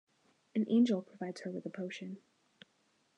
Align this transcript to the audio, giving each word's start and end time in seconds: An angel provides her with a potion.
An 0.55 0.65
angel 0.67 1.03
provides 1.03 1.41
her 1.41 1.51
with 1.51 1.63
a 1.67 1.69
potion. 1.69 2.17